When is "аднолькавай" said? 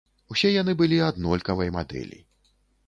1.11-1.73